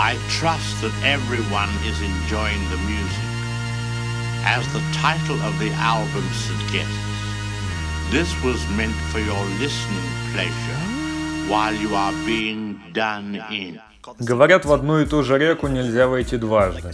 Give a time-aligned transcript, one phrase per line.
[0.00, 3.28] I trust that everyone is enjoying the music.
[4.46, 6.94] As the title of the album suggests,
[8.12, 10.80] this was meant for your listening pleasure
[11.50, 13.80] while you are being done in.
[14.20, 16.92] Говорят, в одну и ту же реку нельзя войти дважды.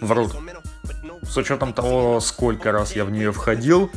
[0.00, 0.34] Врут.
[1.22, 3.90] С учетом того, сколько раз я в нее входил.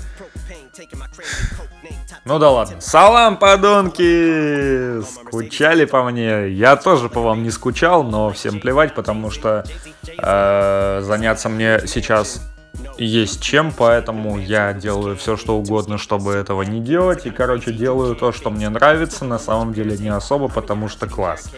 [2.25, 2.81] Ну да ладно.
[2.81, 5.01] Салам, подонки!
[5.01, 6.49] Скучали по мне.
[6.49, 9.63] Я тоже по вам не скучал, но всем плевать, потому что
[10.17, 12.41] э, заняться мне сейчас
[12.97, 17.25] есть чем, поэтому я делаю все, что угодно, чтобы этого не делать.
[17.25, 21.51] И, короче, делаю то, что мне нравится, на самом деле не особо, потому что класс.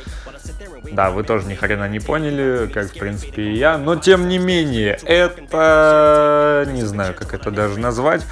[0.91, 3.77] Да, вы тоже ни хрена не поняли, как, в принципе, и я.
[3.77, 6.66] Но, тем не менее, это...
[6.72, 8.26] Не знаю, как это даже назвать.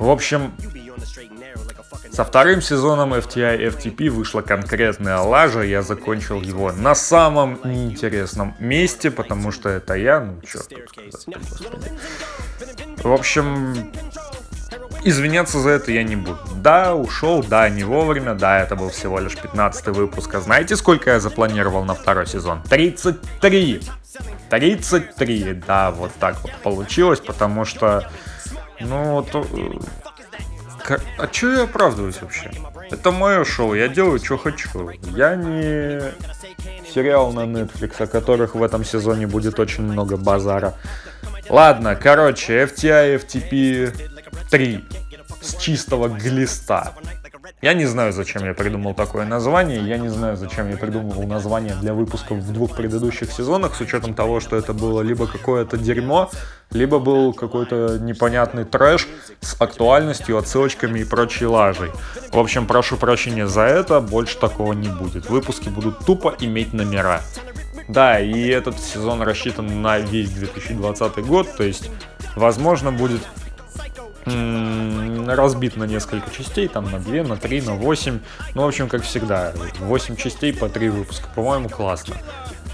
[0.00, 0.54] В общем,
[2.10, 9.10] со вторым сезоном FTI FTP вышла конкретная лажа, я закончил его на самом неинтересном месте,
[9.10, 10.72] потому что это я, ну сказать,
[13.04, 13.92] В общем,
[15.04, 16.38] извиняться за это я не буду.
[16.54, 20.34] Да, ушел, да, не вовремя, да, это был всего лишь 15 выпуск.
[20.34, 22.62] А знаете, сколько я запланировал на второй сезон?
[22.70, 23.82] 33!
[24.48, 28.10] 33, да, вот так вот получилось, потому что,
[28.80, 29.46] ну, то,
[31.18, 32.50] а чё я оправдываюсь вообще?
[32.90, 34.90] Это мое шоу, я делаю, что хочу.
[35.14, 36.00] Я не
[36.92, 40.74] сериал на Netflix, о которых в этом сезоне будет очень много базара.
[41.48, 43.94] Ладно, короче, FTI FTP
[44.50, 44.84] 3
[45.40, 46.92] с чистого глиста.
[47.62, 51.74] Я не знаю, зачем я придумал такое название, я не знаю, зачем я придумывал название
[51.74, 56.30] для выпусков в двух предыдущих сезонах, с учетом того, что это было либо какое-то дерьмо,
[56.70, 59.06] либо был какой-то непонятный трэш
[59.40, 61.90] с актуальностью, отсылочками и прочей лажей.
[62.32, 65.28] В общем, прошу прощения за это, больше такого не будет.
[65.28, 67.20] Выпуски будут тупо иметь номера.
[67.88, 71.90] Да, и этот сезон рассчитан на весь 2020 год, то есть,
[72.36, 73.20] возможно, будет
[75.34, 78.20] разбит на несколько частей, там на 2, на 3, на 8.
[78.54, 81.28] Ну, в общем, как всегда, 8 частей по 3 выпуска.
[81.34, 82.16] По-моему, классно.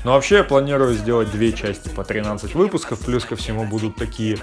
[0.05, 4.39] Но вообще я планирую сделать две части по 13 выпусков, плюс ко всему будут такие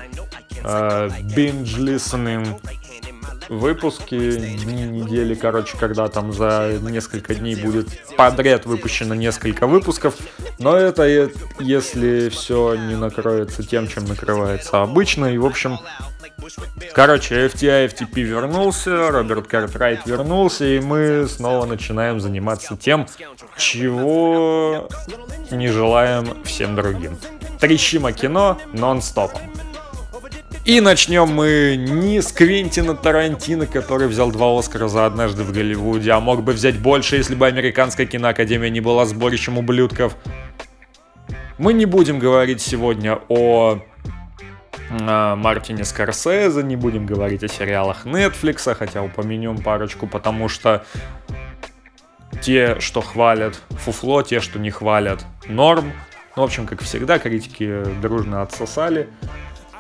[0.61, 2.59] э, binge listening
[3.49, 10.15] выпуски, недели, короче, когда там за несколько дней будет подряд выпущено несколько выпусков.
[10.59, 15.27] Но это если все не накроется тем, чем накрывается обычно.
[15.27, 15.79] И, в общем,
[16.93, 23.07] Короче, FTI FTP вернулся, Роберт Картрайт вернулся, и мы снова начинаем заниматься тем,
[23.57, 24.89] чего
[25.51, 27.17] не желаем всем другим.
[27.59, 29.41] Трещимо кино нон-стопом.
[30.65, 36.11] И начнем мы не с Квентина Тарантино, который взял два Оскара за однажды в Голливуде,
[36.11, 40.15] а мог бы взять больше, если бы Американская киноакадемия не была сборищем ублюдков.
[41.57, 43.79] Мы не будем говорить сегодня о
[44.93, 50.85] Мартине Скорсезе, не будем говорить о сериалах Netflix, хотя упомянем парочку, потому что
[52.41, 55.91] те, что хвалят фуфло, те, что не хвалят норм.
[56.35, 59.07] Ну, в общем, как всегда, критики дружно отсосали.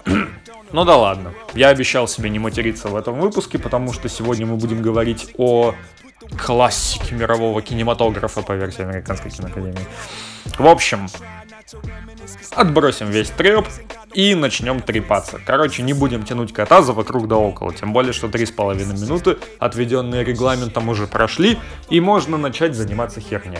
[0.05, 4.57] ну да ладно, я обещал себе не материться в этом выпуске, потому что сегодня мы
[4.57, 5.75] будем говорить о
[6.37, 9.85] классике мирового кинематографа по версии Американской киноакадемии.
[10.57, 11.07] В общем,
[12.55, 13.67] Отбросим весь треп
[14.13, 15.39] и начнем трепаться.
[15.45, 20.23] Короче, не будем тянуть кота за вокруг да около, тем более, что 3,5 минуты, отведенные
[20.23, 21.57] регламентом, уже прошли,
[21.89, 23.59] и можно начать заниматься херней.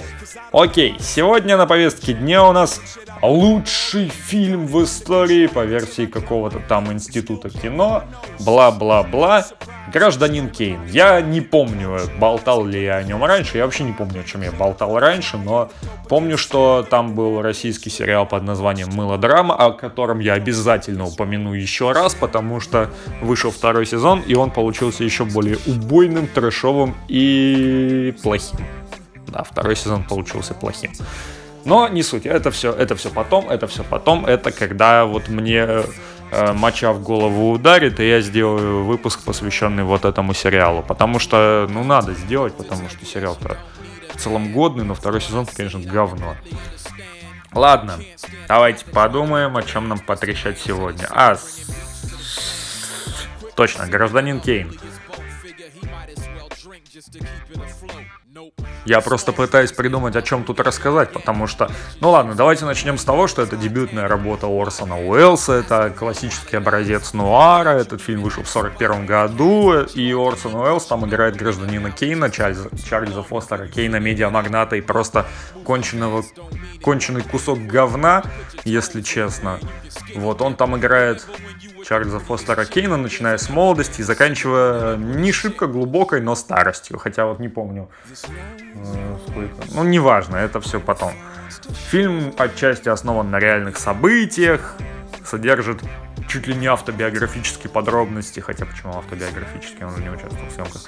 [0.52, 2.82] Окей, сегодня на повестке дня у нас
[3.24, 8.04] лучший фильм в истории по версии какого-то там института кино,
[8.40, 9.46] бла-бла-бла,
[9.94, 10.86] Гражданин Кейн.
[10.88, 13.58] Я не помню, болтал ли я о нем раньше.
[13.58, 15.70] Я вообще не помню, о чем я болтал раньше, но
[16.10, 21.92] помню, что там был российский сериал под названием «Мылодрама», о котором я обязательно упомяну еще
[21.92, 22.90] раз, потому что
[23.22, 28.66] вышел второй сезон, и он получился еще более убойным, трэшовым и плохим.
[29.28, 30.92] Да, второй сезон получился плохим.
[31.66, 35.84] Но не суть, это все, это все потом, это все потом, это когда вот мне
[36.36, 40.82] Э, моча в голову ударит, и я сделаю выпуск, посвященный вот этому сериалу.
[40.82, 43.60] Потому что, ну, надо сделать, потому что сериал-то
[44.16, 46.36] в целом годный, но второй сезон, конечно, говно.
[47.52, 48.00] Ладно,
[48.48, 51.08] давайте подумаем, о чем нам потрещать сегодня.
[51.12, 51.38] А,
[53.56, 54.76] точно, гражданин Кейн.
[58.86, 61.70] Я просто пытаюсь придумать, о чем тут рассказать, потому что...
[62.00, 67.14] Ну ладно, давайте начнем с того, что это дебютная работа Орсона Уэллса, это классический образец
[67.14, 72.70] нуара, этот фильм вышел в 41 году, и Орсон Уэллс там играет гражданина Кейна, Чарльза,
[72.90, 75.26] Чарльза Фостера Кейна, медиамагната и просто
[75.64, 76.24] конченого,
[76.82, 78.24] конченый кусок говна,
[78.66, 79.60] если честно.
[80.16, 81.26] Вот, он там играет
[81.84, 86.98] Чарльза Фостера Кейна, начиная с молодости и заканчивая не шибко глубокой, но старостью.
[86.98, 89.56] Хотя вот не помню э, сколько.
[89.74, 91.14] Ну, неважно, это все потом.
[91.90, 94.76] Фильм отчасти основан на реальных событиях,
[95.26, 95.82] содержит
[96.28, 100.82] чуть ли не автобиографические подробности, хотя почему автобиографические, он же не участвовал в съемках.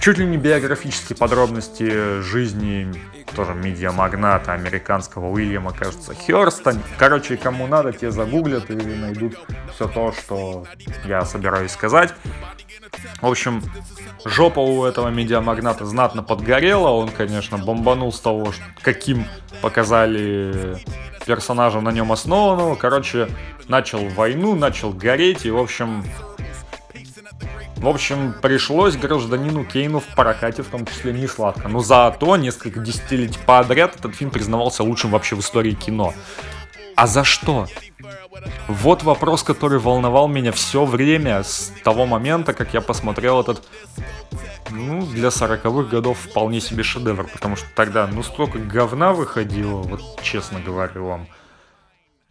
[0.00, 2.92] Чуть ли не биографические подробности жизни
[3.34, 6.74] тоже медиамагната американского Уильяма, кажется, Херста.
[6.98, 9.38] Короче, кому надо, те загуглят и найдут
[9.74, 10.66] все то, что
[11.06, 12.12] я собираюсь сказать.
[13.20, 13.62] В общем,
[14.24, 16.88] жопа у этого медиамагната знатно подгорела.
[16.88, 18.52] Он, конечно, бомбанул с того,
[18.82, 19.24] каким
[19.60, 20.76] показали
[21.26, 22.74] персонажа на нем основанного.
[22.74, 23.28] Короче,
[23.68, 26.04] начал войну, начал гореть и, в общем,
[27.82, 31.68] в общем, пришлось гражданину Кейну в прокате в том числе не сладко.
[31.68, 36.14] Но зато несколько десятилетий подряд этот фильм признавался лучшим вообще в истории кино.
[36.94, 37.66] А за что?
[38.68, 43.62] Вот вопрос, который волновал меня все время с того момента, как я посмотрел этот,
[44.70, 50.22] ну, для 40-х годов вполне себе шедевр, потому что тогда, ну, столько говна выходило, вот
[50.22, 51.26] честно говорю вам.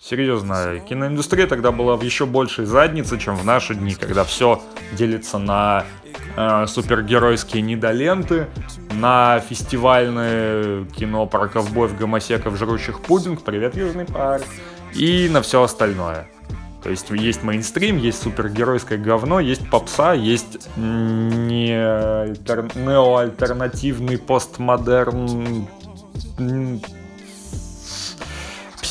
[0.03, 4.59] Серьезно, киноиндустрия тогда была в еще большей заднице, чем в наши дни, когда все
[4.93, 5.85] делится на
[6.35, 8.47] э, супергеройские недоленты,
[8.89, 14.43] на фестивальное кино про ковбоев, гомосеков, жрущих пудинг, привет, Южный парк,
[14.95, 16.27] и на все остальное.
[16.81, 25.67] То есть есть мейнстрим, есть супергеройское говно, есть попса, есть не неоальтернативный постмодерн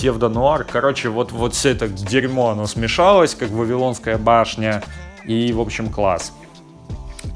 [0.01, 0.65] псевдонуар.
[0.65, 4.83] Короче, вот, вот все это дерьмо, оно смешалось, как Вавилонская башня.
[5.27, 6.33] И, в общем, класс.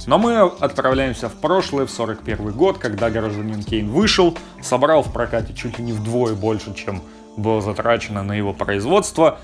[0.06, 5.52] Но мы отправляемся в прошлое, в 41 год, когда гражданин Кейн вышел, собрал в прокате
[5.52, 7.02] чуть ли не вдвое больше, чем
[7.36, 9.38] было затрачено на его производство.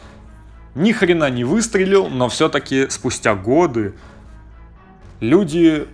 [0.75, 3.94] Ни хрена не выстрелил, но все-таки спустя годы
[5.20, 5.87] люди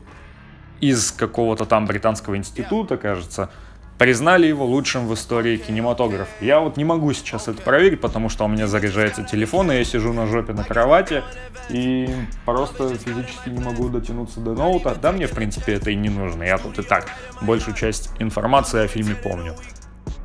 [0.81, 3.51] из какого-то там британского института, кажется,
[3.99, 6.33] признали его лучшим в истории кинематографа.
[6.41, 9.85] Я вот не могу сейчас это проверить, потому что у меня заряжается телефон, и я
[9.85, 11.23] сижу на жопе на кровати,
[11.71, 12.09] и
[12.45, 14.95] просто физически не могу дотянуться до ноута.
[15.01, 16.43] Да, мне, в принципе, это и не нужно.
[16.43, 17.07] Я тут и так
[17.41, 19.55] большую часть информации о фильме помню.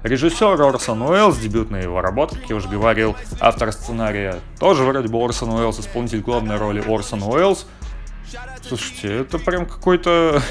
[0.03, 5.23] Режиссер Орсон Уэллс, дебютная его работа, как я уже говорил, автор сценария тоже вроде бы
[5.23, 7.67] Орсон Уэллс, исполнитель главной роли Орсон Уэллс.
[8.67, 10.41] Слушайте, это прям какой-то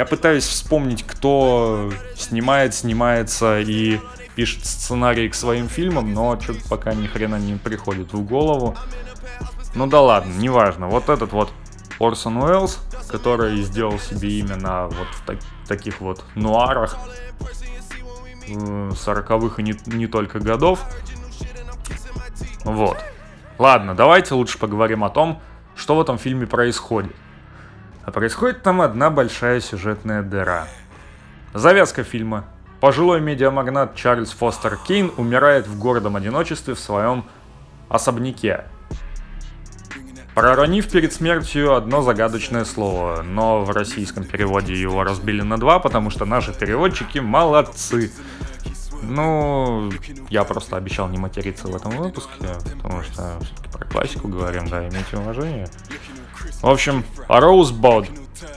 [0.00, 4.00] я пытаюсь вспомнить, кто снимает, снимается и
[4.34, 8.74] пишет сценарий к своим фильмам, но что-то пока ни хрена не приходит в голову.
[9.74, 10.88] Ну да ладно, неважно.
[10.88, 11.52] Вот этот вот
[11.98, 15.36] Орсон Уэллс, который сделал себе имя на вот в так,
[15.68, 16.96] таких вот нуарах
[18.48, 20.82] 40-х э, и не, не только годов.
[22.64, 22.96] Вот.
[23.58, 25.42] Ладно, давайте лучше поговорим о том,
[25.76, 27.14] что в этом фильме происходит.
[28.04, 30.66] А происходит там одна большая сюжетная дыра.
[31.54, 32.44] Завязка фильма.
[32.80, 37.24] Пожилой медиамагнат Чарльз Фостер Кейн умирает в гордом одиночестве в своем
[37.88, 38.64] особняке.
[40.34, 46.08] Проронив перед смертью одно загадочное слово, но в российском переводе его разбили на два, потому
[46.08, 48.10] что наши переводчики молодцы.
[49.02, 49.90] Ну,
[50.28, 52.32] я просто обещал не материться в этом выпуске,
[52.76, 55.66] потому что все-таки про классику говорим, да, имейте уважение.
[56.62, 58.08] В общем, Rosebud,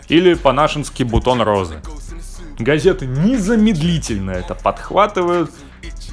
[0.07, 1.81] или по-нашенски бутон розы.
[2.59, 5.51] Газеты незамедлительно это подхватывают,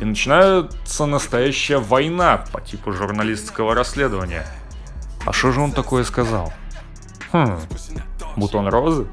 [0.01, 4.47] и начинается настоящая война по типу журналистского расследования.
[5.27, 6.53] А что же он такое сказал?
[7.33, 7.59] Хм,
[8.37, 9.07] бутон розы?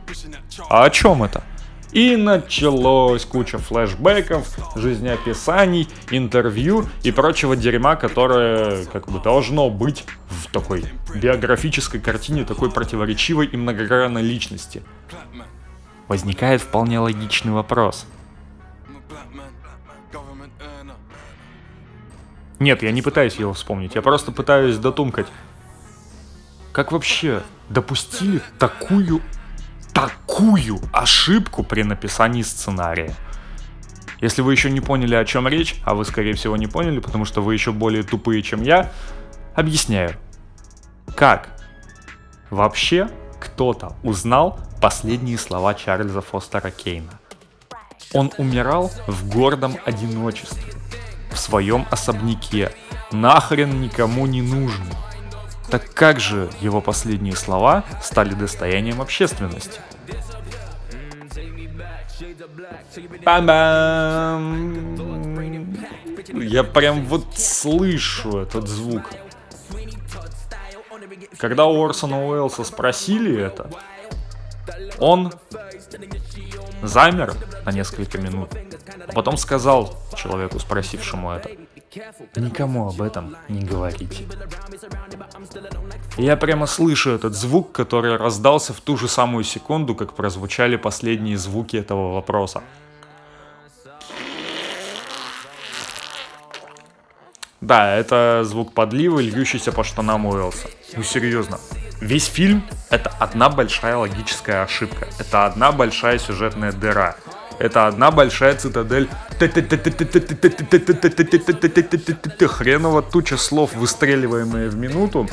[0.70, 1.44] А о чем это?
[1.92, 10.52] И началось куча флешбеков, жизнеописаний, интервью и прочего дерьма, которое как бы должно быть в
[10.52, 10.84] такой
[11.16, 14.84] биографической картине такой противоречивой и многогранной личности.
[16.08, 18.06] Возникает вполне логичный вопрос.
[22.60, 25.28] Нет, я не пытаюсь его вспомнить, я просто пытаюсь дотумкать.
[26.74, 29.22] Как вообще допустили такую
[30.38, 33.16] такую ошибку при написании сценария.
[34.22, 37.26] Если вы еще не поняли, о чем речь, а вы, скорее всего, не поняли, потому
[37.26, 38.92] что вы еще более тупые, чем я,
[39.56, 40.16] объясняю.
[41.16, 41.50] Как
[42.52, 47.14] вообще кто-то узнал последние слова Чарльза Фостера Кейна.
[48.14, 50.74] Он умирал в гордом одиночестве,
[51.32, 52.72] в своем особняке,
[53.12, 54.94] нахрен никому не нужный.
[55.72, 59.82] Так как же его последние слова стали достоянием общественности?
[63.24, 64.98] Бам-бам!
[66.34, 69.04] Я прям вот слышу этот звук.
[71.38, 73.70] Когда у Орсона Уэллса спросили это,
[75.00, 75.32] он
[76.82, 77.34] замер
[77.66, 78.50] на несколько минут,
[79.08, 81.50] а потом сказал человеку, спросившему это,
[82.36, 84.26] никому об этом не говорите.
[86.18, 91.38] Я прямо слышу этот звук, который раздался в ту же самую секунду, как прозвучали последние
[91.38, 92.62] звуки этого вопроса.
[97.62, 100.70] Да, это звук подлива, льющийся по штанам Уэлса.
[100.96, 101.60] Ну серьезно.
[102.00, 105.08] Весь фильм— это одна большая логическая ошибка.
[105.20, 107.16] Это одна большая сюжетная дыра.
[107.60, 109.10] Это одна большая цитадель.
[112.48, 115.28] Хреново туча слов, выстреливаемые в минуту,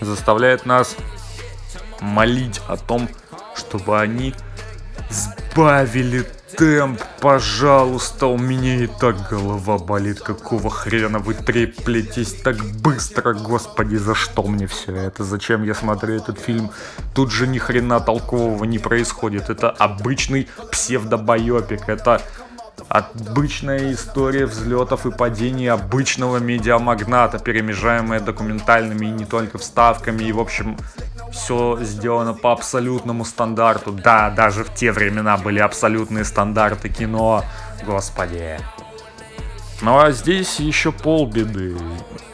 [0.00, 0.96] заставляет нас
[2.00, 3.08] молить о том,
[3.56, 4.34] чтобы они
[5.10, 6.26] сбавили
[6.56, 13.96] темп, пожалуйста, у меня и так голова болит, какого хрена вы треплетесь так быстро, господи,
[13.96, 16.70] за что мне все это, зачем я смотрю этот фильм,
[17.14, 22.22] тут же ни хрена толкового не происходит, это обычный псевдобайопик, это
[22.88, 30.24] Обычная история взлетов и падений обычного медиамагната, перемежаемая документальными и не только вставками.
[30.24, 30.76] И, в общем,
[31.32, 33.92] все сделано по абсолютному стандарту.
[33.92, 37.44] Да, даже в те времена были абсолютные стандарты кино.
[37.84, 38.58] Господи.
[39.82, 41.76] Ну а здесь еще полбеды.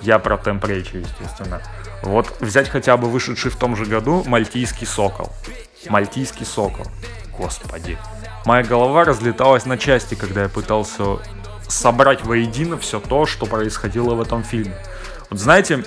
[0.00, 1.60] Я про темпречи, естественно.
[2.02, 5.30] Вот взять хотя бы вышедший в том же году «Мальтийский сокол».
[5.88, 6.86] «Мальтийский сокол».
[7.36, 7.98] Господи.
[8.44, 11.18] Моя голова разлеталась на части, когда я пытался
[11.68, 14.74] собрать воедино все то, что происходило в этом фильме.
[15.28, 15.84] Вот знаете,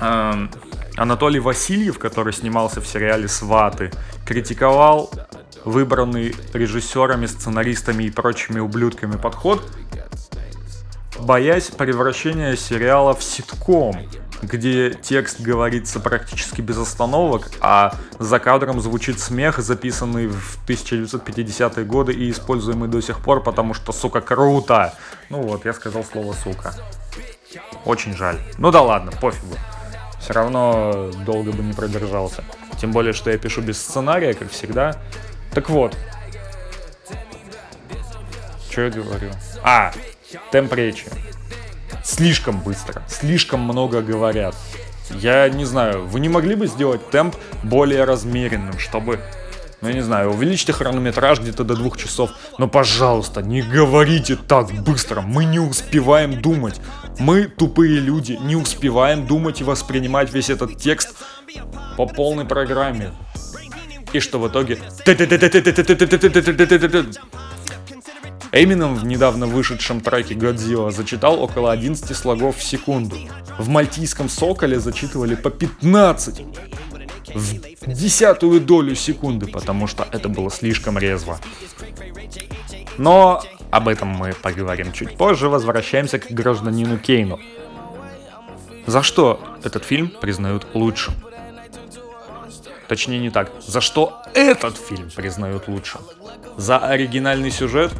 [0.00, 0.48] э,
[0.96, 3.92] Анатолий Васильев, который снимался в сериале «Сваты»,
[4.26, 5.10] критиковал
[5.64, 9.62] выбранный режиссерами, сценаристами и прочими ублюдками подход,
[11.20, 13.96] боясь превращения сериала в ситком,
[14.42, 22.12] где текст говорится практически без остановок, а за кадром звучит смех, записанный в 1950-е годы
[22.12, 24.94] и используемый до сих пор, потому что, сука, круто.
[25.30, 26.74] Ну вот, я сказал слово сука.
[27.84, 28.38] Очень жаль.
[28.58, 29.56] Ну да ладно, пофигу.
[30.20, 32.44] Все равно долго бы не продержался.
[32.80, 35.00] Тем более, что я пишу без сценария, как всегда.
[35.52, 35.96] Так вот.
[38.70, 39.30] Что я говорю?
[39.62, 39.92] А,
[40.52, 41.06] темп речи
[42.08, 44.54] слишком быстро, слишком много говорят.
[45.10, 49.20] Я не знаю, вы не могли бы сделать темп более размеренным, чтобы,
[49.80, 52.30] ну я не знаю, увеличьте хронометраж где-то до двух часов.
[52.58, 56.80] Но, пожалуйста, не говорите так быстро, мы не успеваем думать.
[57.18, 61.14] Мы, тупые люди, не успеваем думать и воспринимать весь этот текст
[61.96, 63.12] по полной программе.
[64.12, 64.78] И что в итоге...
[68.52, 73.16] Эмином в недавно вышедшем треке Godzilla зачитал около 11 слогов в секунду.
[73.58, 76.42] В мальтийском соколе зачитывали по 15
[77.34, 81.38] в десятую долю секунды, потому что это было слишком резво.
[82.96, 85.48] Но об этом мы поговорим чуть позже.
[85.48, 87.38] Возвращаемся к гражданину Кейну.
[88.86, 91.14] За что этот фильм признают лучшим?
[92.88, 93.52] Точнее не так.
[93.66, 96.00] За что этот фильм признают лучшим?
[96.56, 97.92] За оригинальный сюжет?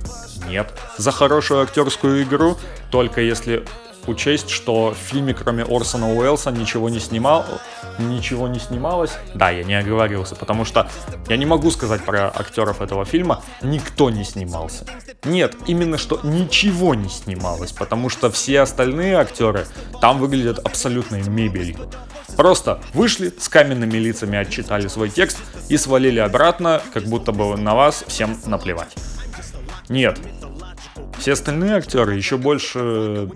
[0.48, 0.72] Нет.
[0.96, 2.56] За хорошую актерскую игру?
[2.90, 3.64] Только если
[4.08, 7.44] учесть, что в фильме кроме Орсона Уэллса ничего не снимал,
[7.98, 9.12] ничего не снималось.
[9.34, 10.88] Да, я не оговорился, потому что
[11.28, 14.84] я не могу сказать про актеров этого фильма, никто не снимался.
[15.24, 19.66] Нет, именно что ничего не снималось, потому что все остальные актеры
[20.00, 21.88] там выглядят абсолютной мебелью.
[22.36, 25.38] Просто вышли, с каменными лицами отчитали свой текст
[25.68, 28.94] и свалили обратно, как будто бы на вас всем наплевать.
[29.88, 30.18] Нет.
[31.28, 33.28] Все остальные актеры еще больше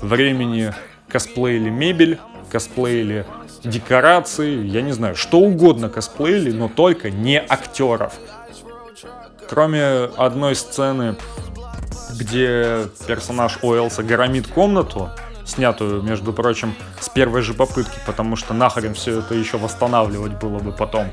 [0.00, 0.72] времени
[1.06, 2.18] косплеили мебель,
[2.50, 3.26] косплеили
[3.62, 8.14] декорации, я не знаю, что угодно косплеили, но только не актеров.
[9.50, 9.84] Кроме
[10.16, 11.16] одной сцены,
[12.18, 15.10] где персонаж Уэлса громит комнату,
[15.44, 20.58] снятую, между прочим, с первой же попытки, потому что нахрен все это еще восстанавливать было
[20.58, 21.10] бы потом.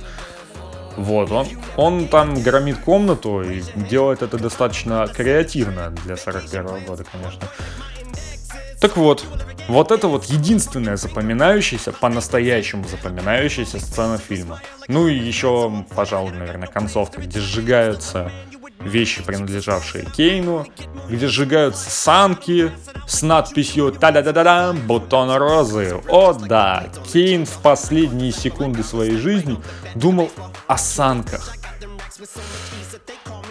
[0.98, 7.48] Вот, он, он там громит комнату и делает это достаточно креативно для 41 года, конечно.
[8.80, 9.24] Так вот,
[9.68, 14.62] Вот это вот единственная запоминающаяся, по-настоящему запоминающаяся сцена фильма.
[14.88, 18.32] Ну и еще, пожалуй, наверное, концовка, где сжигаются
[18.80, 20.68] вещи, принадлежавшие Кейну,
[21.10, 22.72] где сжигаются санки
[23.08, 26.02] с надписью та-да-да-да-да, бутон розы.
[26.08, 29.58] О да, Кейн в последние секунды своей жизни
[29.96, 30.32] думал
[30.68, 31.54] о санках.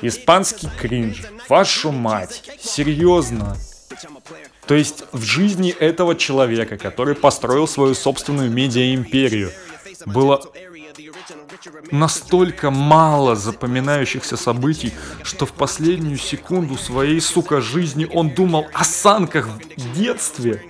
[0.03, 1.23] Испанский кринж.
[1.49, 2.43] Вашу мать.
[2.61, 3.57] Серьезно.
[4.67, 9.53] То есть в жизни этого человека, который построил свою собственную медиа-империю,
[10.07, 10.43] было
[11.99, 19.49] настолько мало запоминающихся событий, что в последнюю секунду своей, сука, жизни он думал о санках
[19.49, 20.63] в детстве.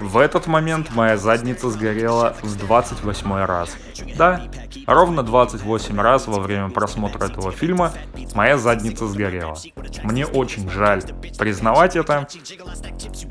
[0.00, 3.70] В этот момент моя задница сгорела в 28 раз.
[4.16, 4.42] Да,
[4.86, 7.92] ровно 28 раз во время просмотра этого фильма
[8.34, 9.56] моя задница сгорела.
[10.02, 11.02] Мне очень жаль
[11.38, 12.26] признавать это,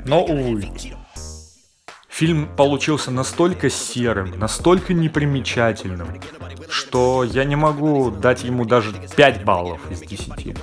[0.04, 0.70] но увы.
[2.16, 6.08] Фильм получился настолько серым, настолько непримечательным,
[6.70, 10.56] что я не могу дать ему даже 5 баллов из 10.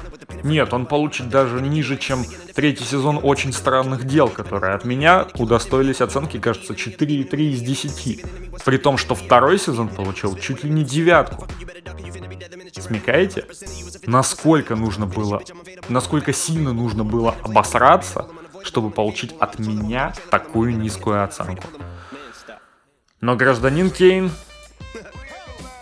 [0.43, 6.01] Нет, он получит даже ниже, чем третий сезон «Очень странных дел», которые от меня удостоились
[6.01, 8.25] оценки, кажется, 4,3 из 10.
[8.65, 11.47] При том, что второй сезон получил чуть ли не девятку.
[12.71, 13.45] Смекаете?
[14.07, 15.43] Насколько нужно было,
[15.87, 18.27] насколько сильно нужно было обосраться,
[18.63, 21.63] чтобы получить от меня такую низкую оценку.
[23.21, 24.31] Но гражданин Кейн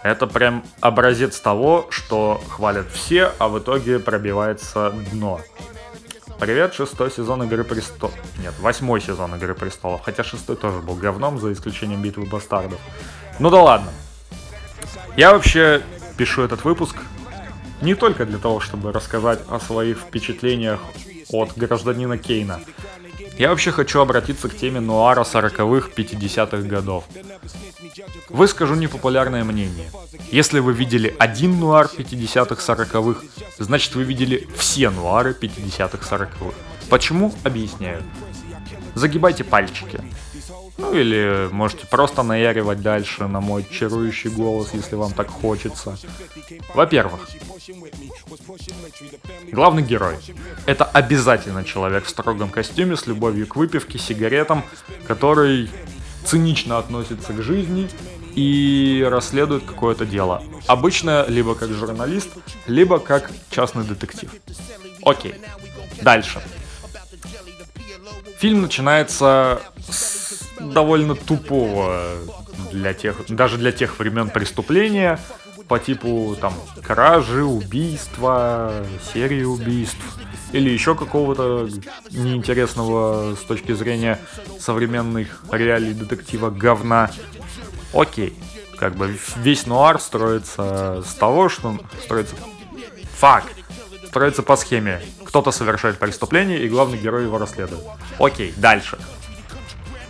[0.03, 5.39] это прям образец того, что хвалят все, а в итоге пробивается дно.
[6.39, 8.15] Привет, шестой сезон Игры Престолов.
[8.39, 10.01] Нет, восьмой сезон Игры Престолов.
[10.01, 12.79] Хотя шестой тоже был говном, за исключением Битвы Бастардов.
[13.37, 13.91] Ну да ладно.
[15.15, 15.83] Я вообще
[16.17, 16.95] пишу этот выпуск
[17.81, 20.79] не только для того, чтобы рассказать о своих впечатлениях
[21.31, 22.59] от гражданина Кейна.
[23.37, 27.05] Я вообще хочу обратиться к теме нуара 40-х, 50-х годов.
[28.29, 29.89] Выскажу непопулярное мнение.
[30.31, 33.21] Если вы видели один нуар 50-х, 40-х,
[33.57, 36.55] значит вы видели все нуары 50-х, 40-х.
[36.89, 37.33] Почему?
[37.43, 38.03] Объясняю.
[38.95, 40.01] Загибайте пальчики.
[40.81, 45.95] Ну или можете просто наяривать дальше на мой чарующий голос, если вам так хочется.
[46.73, 47.29] Во-первых,
[49.51, 50.15] главный герой.
[50.65, 54.63] Это обязательно человек в строгом костюме с любовью к выпивке, сигаретам,
[55.07, 55.69] который
[56.25, 57.87] цинично относится к жизни
[58.33, 60.43] и расследует какое-то дело.
[60.65, 62.29] Обычно либо как журналист,
[62.65, 64.31] либо как частный детектив.
[65.03, 65.35] Окей.
[66.01, 66.41] Дальше.
[68.39, 70.40] Фильм начинается с
[70.73, 72.03] довольно тупого
[72.71, 75.19] для тех, даже для тех времен преступления
[75.67, 79.97] по типу там кражи, убийства, серии убийств
[80.51, 81.69] или еще какого-то
[82.11, 84.19] неинтересного с точки зрения
[84.59, 87.09] современных реалий детектива говна.
[87.93, 88.37] Окей,
[88.77, 92.35] как бы весь нуар строится с того, что строится
[93.17, 93.47] факт,
[94.07, 95.01] строится по схеме.
[95.23, 97.83] Кто-то совершает преступление, и главный герой его расследует.
[98.19, 98.97] Окей, дальше.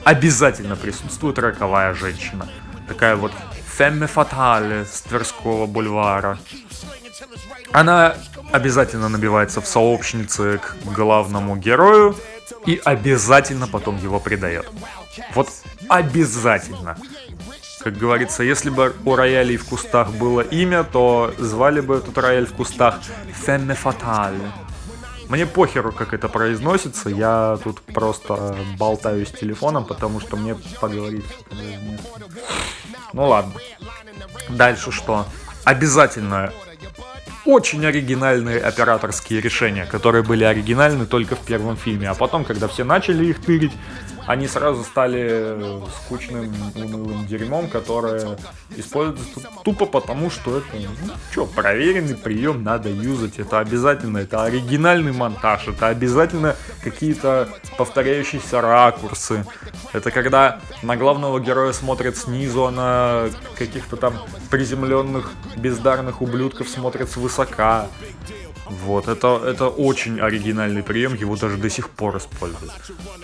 [0.04, 2.48] Обязательно присутствует роковая женщина.
[2.88, 3.32] Такая вот
[3.78, 6.38] фемме фатале с Тверского бульвара.
[7.72, 8.16] Она
[8.52, 12.16] обязательно набивается в сообщницы к главному герою
[12.66, 14.70] и обязательно потом его предает.
[15.34, 15.50] Вот
[15.88, 16.98] обязательно.
[17.84, 22.46] Как говорится, если бы у роялей в кустах было имя, то звали бы этот рояль
[22.46, 23.00] в кустах
[23.46, 24.52] Фемме Фатале.
[25.32, 31.24] Мне похеру, как это произносится, я тут просто болтаю с телефоном, потому что мне поговорить...
[33.14, 33.54] Ну ладно.
[34.50, 35.26] Дальше что?
[35.64, 36.52] Обязательно
[37.46, 42.10] очень оригинальные операторские решения, которые были оригинальны только в первом фильме.
[42.10, 43.72] А потом, когда все начали их тырить,
[44.28, 48.38] они сразу стали скучным, унылым дерьмом, которое
[48.76, 55.12] используется тупо потому, что это, ну, что, проверенный прием, надо юзать, это обязательно, это оригинальный
[55.12, 59.46] монтаж, это обязательно какие-то повторяющиеся ракурсы.
[59.94, 64.14] Это когда на главного героя смотрят снизу, а на каких-то там
[64.50, 67.88] приземленных бездарных ублюдков смотрят свысока.
[68.72, 72.72] Вот, это, это очень оригинальный прием, его даже до сих пор используют.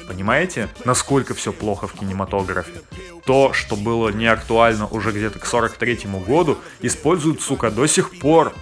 [0.06, 2.82] Понимаете, насколько все плохо в кинематографе?
[3.26, 8.54] То, что было не актуально уже где-то к 43-му году, используют, сука, до сих пор.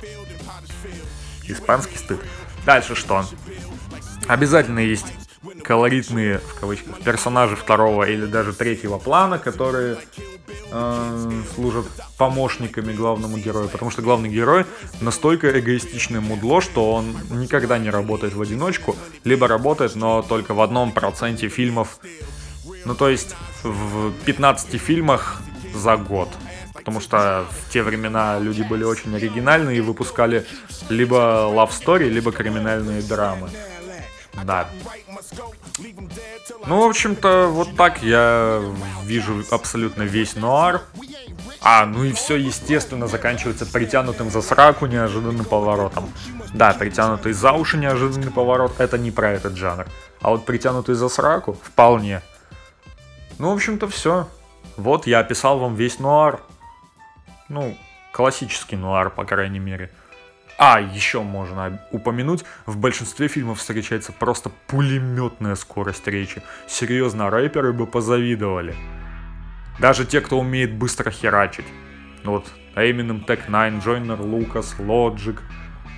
[1.47, 2.19] Испанский стыд.
[2.67, 3.25] Дальше что?
[4.27, 5.07] Обязательно есть
[5.63, 9.97] колоритные, в кавычках, персонажи второго или даже третьего плана, которые
[10.71, 11.85] э, служат
[12.17, 14.65] помощниками главному герою, потому что главный герой
[15.01, 20.61] настолько эгоистичный мудло, что он никогда не работает в одиночку, либо работает, но только в
[20.61, 21.99] одном проценте фильмов,
[22.85, 25.41] ну то есть в 15 фильмах
[25.73, 26.29] за год.
[26.73, 30.45] Потому что в те времена люди были очень оригинальные и выпускали
[30.89, 31.15] либо
[31.51, 33.49] love story, либо криминальные драмы.
[34.43, 34.67] Да.
[36.67, 38.61] Ну, в общем-то, вот так я
[39.03, 40.81] вижу абсолютно весь нуар.
[41.61, 46.11] А, ну и все, естественно, заканчивается притянутым за сраку неожиданным поворотом.
[46.53, 49.87] Да, притянутый за уши неожиданный поворот, это не про этот жанр.
[50.21, 52.21] А вот притянутый за сраку, вполне.
[53.39, 54.27] Ну, в общем-то, все.
[54.77, 56.39] Вот я описал вам весь нуар.
[57.49, 57.77] Ну,
[58.11, 59.91] классический нуар, по крайней мере.
[60.57, 66.41] А, еще можно упомянуть, в большинстве фильмов встречается просто пулеметная скорость речи.
[66.67, 68.73] Серьезно, рэперы бы позавидовали.
[69.79, 71.65] Даже те, кто умеет быстро херачить.
[72.23, 75.37] Вот, Eminem, Tech 9, Joyner, Lucas, Logic.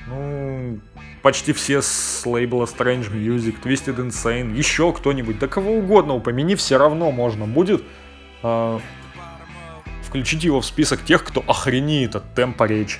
[0.08, 0.80] Ну,
[1.22, 6.78] почти все с лейбла Strange Music, Twisted Insane, еще кто-нибудь, да кого угодно упомяни, все
[6.78, 7.84] равно можно будет
[8.42, 8.80] э,
[10.02, 13.00] включить его в список тех, кто охренеет от темпа речи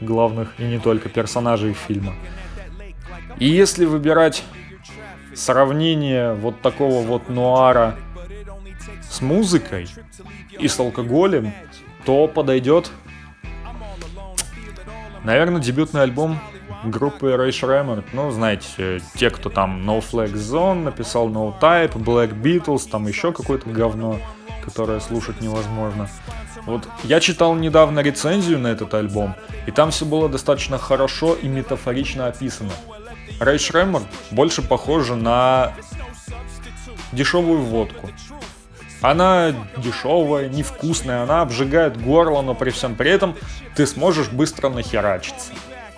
[0.00, 2.14] главных и не только персонажей фильма.
[3.38, 4.44] И если выбирать
[5.34, 7.96] сравнение вот такого вот нуара
[9.08, 9.88] с музыкой
[10.58, 11.52] и с алкоголем,
[12.04, 12.90] то подойдет,
[15.24, 16.38] наверное, дебютный альбом
[16.84, 18.04] группы Ray Shrammer.
[18.12, 23.32] Ну, знаете, те, кто там No Flag Zone написал No Type, Black Beatles, там еще
[23.32, 24.18] какое-то говно,
[24.64, 26.08] которое слушать невозможно.
[26.66, 29.34] Вот я читал недавно рецензию на этот альбом,
[29.66, 32.72] и там все было достаточно хорошо и метафорично описано.
[33.38, 35.72] Рэй Шремер больше похожа на
[37.12, 38.10] дешевую водку.
[39.00, 43.34] Она дешевая, невкусная, она обжигает горло, но при всем при этом
[43.74, 45.52] ты сможешь быстро нахерачиться.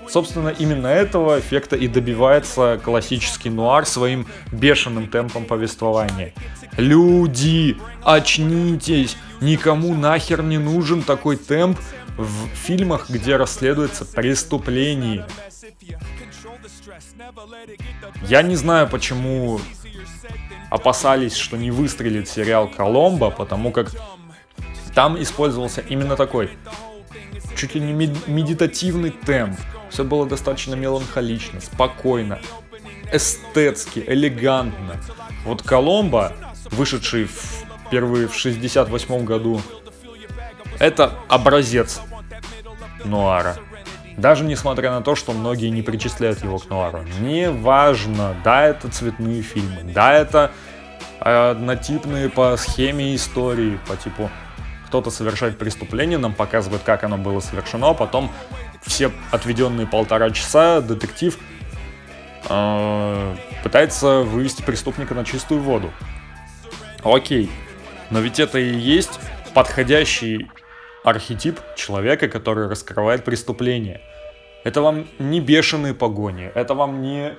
[0.09, 6.33] Собственно, именно этого эффекта и добивается классический нуар своим бешеным темпом повествования.
[6.77, 9.17] Люди, очнитесь!
[9.43, 11.77] Никому нахер не нужен такой темп
[12.17, 15.27] в фильмах, где расследуется преступление.
[18.29, 19.61] Я не знаю, почему
[20.71, 23.91] опасались, что не выстрелит сериал Коломбо, потому как
[24.95, 26.51] там использовался именно такой
[27.57, 29.59] чуть ли не медитативный темп.
[29.91, 32.39] Все было достаточно меланхолично, спокойно,
[33.13, 35.01] эстетски, элегантно.
[35.45, 36.33] Вот Коломбо,
[36.71, 37.29] вышедший
[37.93, 39.61] впервые в 68 году,
[40.79, 42.01] это образец
[43.05, 43.57] нуара.
[44.17, 47.05] Даже несмотря на то, что многие не причисляют его к нуару.
[47.21, 50.53] Неважно, да, это цветные фильмы, да, это
[51.21, 54.31] однотипные по схеме истории, по типу
[54.87, 58.33] кто-то совершает преступление, нам показывают, как оно было совершено, а потом
[58.81, 61.39] все отведенные полтора часа детектив
[62.49, 65.91] э, пытается вывести преступника на чистую воду.
[67.05, 67.51] Окей,
[68.13, 69.19] но ведь это и есть
[69.55, 70.51] подходящий
[71.03, 74.01] архетип человека, который раскрывает преступление.
[74.65, 77.35] Это вам не бешеные погони, это вам не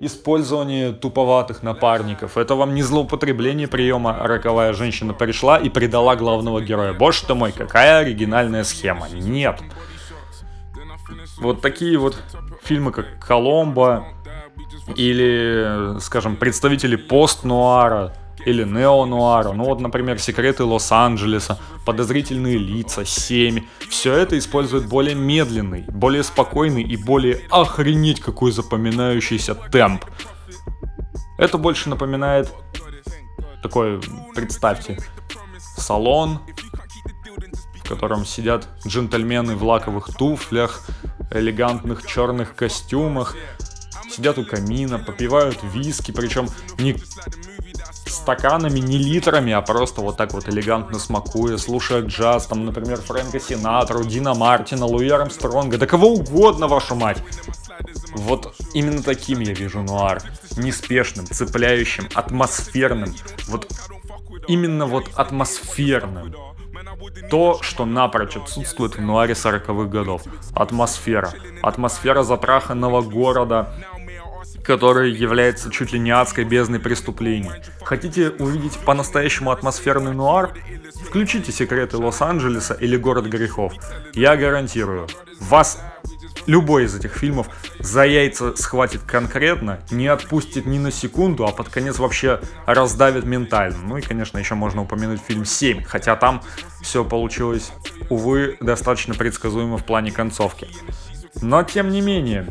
[0.00, 2.36] использование туповатых напарников.
[2.36, 6.92] Это вам не злоупотребление приема «роковая женщина пришла и предала главного героя».
[6.92, 9.08] Боже ты мой, какая оригинальная схема.
[9.08, 9.60] Нет.
[11.38, 12.16] Вот такие вот
[12.62, 14.06] фильмы, как «Коломбо»
[14.96, 18.14] или, скажем, представители пост-нуара,
[18.46, 19.52] или нео-нуара.
[19.52, 23.64] Ну вот, например, секреты Лос-Анджелеса, подозрительные лица, 7.
[23.90, 30.04] Все это использует более медленный, более спокойный и более охренеть какой запоминающийся темп.
[31.38, 32.52] Это больше напоминает
[33.62, 34.00] такой,
[34.34, 34.96] представьте,
[35.76, 36.38] салон,
[37.82, 40.86] в котором сидят джентльмены в лаковых туфлях,
[41.32, 43.34] элегантных черных костюмах,
[44.08, 46.96] сидят у камина, попивают виски, причем не
[48.08, 53.40] стаканами, не литрами, а просто вот так вот элегантно смакуя, слушая джаз, там, например, Фрэнка
[53.40, 57.22] Синатру, Дина Мартина, Луи Армстронга, да кого угодно, вашу мать.
[58.14, 60.22] Вот именно таким я вижу нуар.
[60.56, 63.14] Неспешным, цепляющим, атмосферным.
[63.48, 63.70] Вот
[64.48, 66.34] именно вот атмосферным.
[67.30, 70.22] То, что напрочь отсутствует в нуаре 40-х годов.
[70.54, 71.32] Атмосфера.
[71.62, 73.74] Атмосфера затраханного города,
[74.66, 77.52] который является чуть ли не адской бездной преступлений.
[77.82, 80.54] Хотите увидеть по-настоящему атмосферный нуар?
[81.06, 83.72] Включите «Секреты Лос-Анджелеса» или «Город грехов».
[84.12, 85.06] Я гарантирую,
[85.40, 85.80] вас
[86.46, 87.48] любой из этих фильмов
[87.78, 93.78] за яйца схватит конкретно, не отпустит ни на секунду, а под конец вообще раздавит ментально.
[93.78, 96.42] Ну и, конечно, еще можно упомянуть фильм 7, хотя там
[96.82, 97.72] все получилось,
[98.10, 100.68] увы, достаточно предсказуемо в плане концовки.
[101.42, 102.46] Но, тем не менее,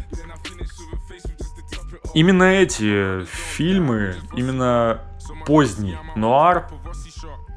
[2.16, 5.02] именно эти фильмы, именно
[5.46, 6.70] поздний нуар,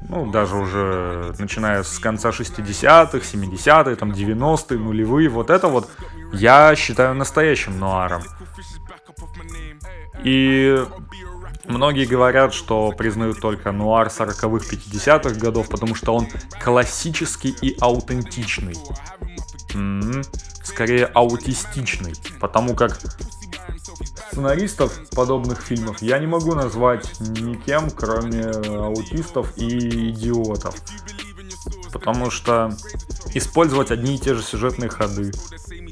[0.07, 5.89] ну, даже уже начиная с конца 60-х, 70-х, там, 90-е, нулевые, вот это вот
[6.33, 8.23] я считаю настоящим нуаром.
[10.23, 10.77] И
[11.65, 16.27] многие говорят, что признают только нуар 40-х, 50-х годов, потому что он
[16.61, 18.75] классический и аутентичный.
[19.73, 20.23] М-м,
[20.63, 22.99] скорее аутистичный, потому как
[24.31, 30.75] сценаристов подобных фильмов я не могу назвать никем, кроме аутистов и идиотов.
[31.91, 32.71] Потому что
[33.33, 35.31] использовать одни и те же сюжетные ходы,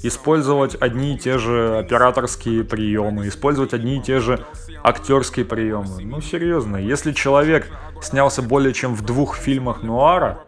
[0.04, 4.46] использовать одни и те же операторские приемы, использовать одни и те же
[4.84, 6.04] актерские приемы.
[6.04, 7.68] Ну, серьезно, если человек
[8.02, 10.44] снялся более чем в двух фильмах Нуара,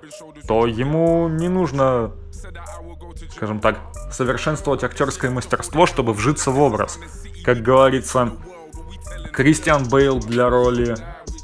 [0.47, 2.11] то ему не нужно,
[3.35, 3.79] скажем так,
[4.11, 6.99] совершенствовать актерское мастерство, чтобы вжиться в образ.
[7.49, 8.33] Как говорится,
[9.33, 10.95] Кристиан Бейл для роли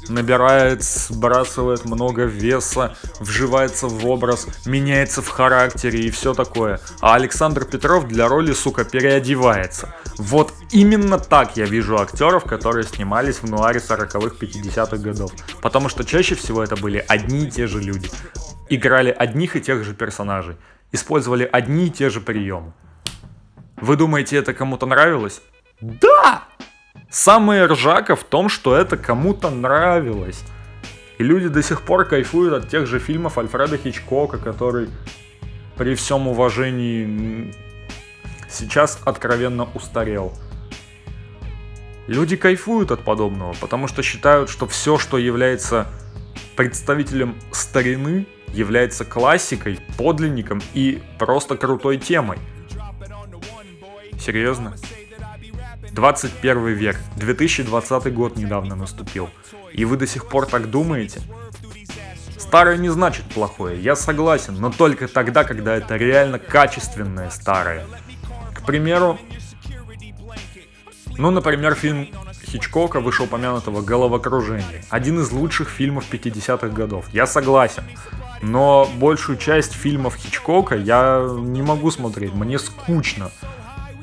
[0.08, 6.78] набирает, сбрасывает много веса, вживается в образ, меняется в характере и все такое.
[7.00, 9.92] А Александр Петров для роли, сука, переодевается.
[10.16, 15.32] Вот именно так я вижу актеров, которые снимались в нуаре 40-х, 50-х годов.
[15.60, 18.08] Потому что чаще всего это были одни и те же люди.
[18.68, 20.54] Играли одних и тех же персонажей.
[20.92, 22.72] Использовали одни и те же приемы.
[23.74, 25.42] Вы думаете, это кому-то нравилось?
[25.80, 26.44] Да!
[27.10, 30.42] Самое ржака в том, что это кому-то нравилось.
[31.18, 34.88] И люди до сих пор кайфуют от тех же фильмов Альфреда Хичкока, который
[35.76, 37.54] при всем уважении
[38.48, 40.32] сейчас откровенно устарел.
[42.06, 45.86] Люди кайфуют от подобного, потому что считают, что все, что является
[46.54, 52.38] представителем старины, является классикой, подлинником и просто крутой темой.
[54.18, 54.74] Серьезно?
[55.96, 59.30] 21 век, 2020 год недавно наступил.
[59.72, 61.22] И вы до сих пор так думаете?
[62.38, 67.86] Старое не значит плохое, я согласен, но только тогда, когда это реально качественное старое.
[68.54, 69.18] К примеру,
[71.16, 72.08] ну, например, фильм
[72.44, 74.84] Хичкока, вышеупомянутого «Головокружение».
[74.90, 77.06] Один из лучших фильмов 50-х годов.
[77.12, 77.84] Я согласен.
[78.42, 83.30] Но большую часть фильмов Хичкока я не могу смотреть, мне скучно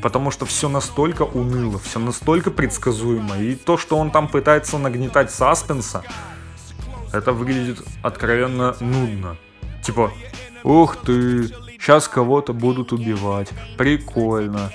[0.04, 5.32] потому что все настолько уныло, все настолько предсказуемо, и то, что он там пытается нагнетать
[5.32, 6.04] саспенса,
[7.14, 9.38] это выглядит откровенно нудно.
[9.82, 10.12] Типа,
[10.64, 11.48] ух ты,
[11.80, 14.74] сейчас кого-то будут убивать, прикольно.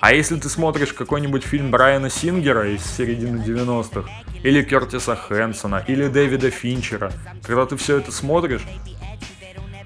[0.00, 4.08] А если ты смотришь какой-нибудь фильм Брайана Сингера из середины 90-х,
[4.42, 7.12] или Кертиса Хэнсона, или Дэвида Финчера,
[7.42, 8.62] когда ты все это смотришь,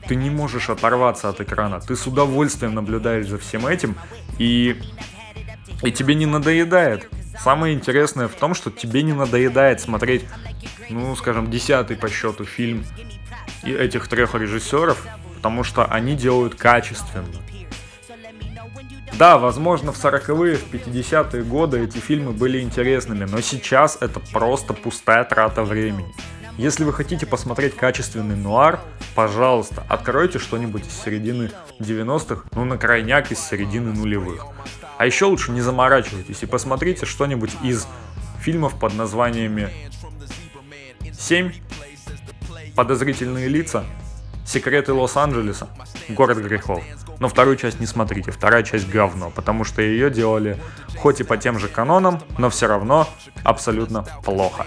[0.07, 1.80] ты не можешь оторваться от экрана.
[1.80, 3.96] Ты с удовольствием наблюдаешь за всем этим,
[4.38, 4.80] и,
[5.82, 7.08] и тебе не надоедает.
[7.38, 10.24] Самое интересное в том, что тебе не надоедает смотреть,
[10.88, 12.84] ну, скажем, десятый по счету фильм
[13.64, 17.26] этих трех режиссеров, потому что они делают качественно.
[19.18, 24.74] Да, возможно, в 40-е, в 50-е годы эти фильмы были интересными, но сейчас это просто
[24.74, 26.12] пустая трата времени.
[26.56, 28.78] Если вы хотите посмотреть качественный нуар,
[29.16, 34.46] пожалуйста, откройте что-нибудь из середины 90-х, ну на крайняк из середины нулевых.
[34.96, 37.88] А еще лучше не заморачивайтесь и посмотрите что-нибудь из
[38.40, 39.68] фильмов под названиями
[41.18, 41.52] 7,
[42.76, 43.84] Подозрительные лица,
[44.46, 45.68] Секреты Лос-Анджелеса,
[46.08, 46.84] Город грехов.
[47.18, 50.58] Но вторую часть не смотрите, вторая часть говно, потому что ее делали
[50.98, 53.08] хоть и по тем же канонам, но все равно
[53.42, 54.66] абсолютно плохо.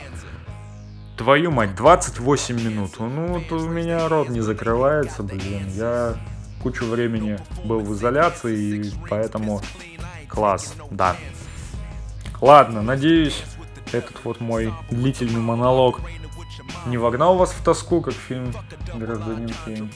[1.17, 2.99] Твою мать, 28 минут.
[2.99, 5.67] Ну, вот у меня рот не закрывается, блин.
[5.75, 6.15] Я
[6.62, 9.62] кучу времени был в изоляции, и поэтому
[10.27, 11.15] класс, да.
[12.39, 13.43] Ладно, надеюсь,
[13.91, 16.01] этот вот мой длительный монолог
[16.86, 18.53] не вогнал вас в тоску, как фильм
[18.93, 19.91] «Гражданин Кейн».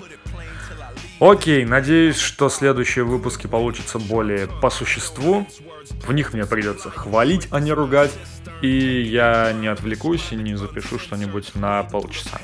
[1.20, 5.46] Окей, надеюсь, что следующие выпуски получатся более по существу.
[6.06, 8.12] В них мне придется хвалить, а не ругать.
[8.62, 12.40] И я не отвлекусь и не запишу что-нибудь на полчаса.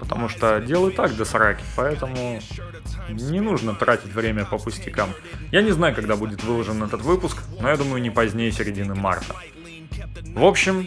[0.00, 2.40] Потому что делаю так до сраки, поэтому
[3.10, 5.10] не нужно тратить время по пустякам.
[5.50, 9.34] Я не знаю, когда будет выложен этот выпуск, но я думаю не позднее середины марта.
[10.34, 10.86] В общем,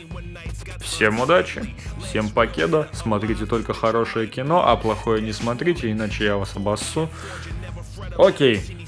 [0.80, 6.56] всем удачи, всем покеда, смотрите только хорошее кино, а плохое не смотрите, иначе я вас
[6.56, 7.10] обоссу.
[8.18, 8.81] Окей,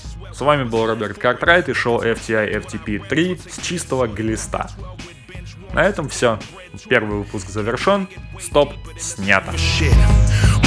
[0.43, 4.69] вами был Роберт Картрайт и шоу FTI FTP 3 с чистого глиста.
[5.73, 6.39] На этом все.
[6.87, 8.07] Первый выпуск завершен.
[8.39, 9.51] Стоп, снято.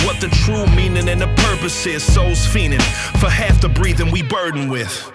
[0.05, 2.83] What the true meaning and the purpose is, souls fiending
[3.21, 5.13] for half the breathing we burden with.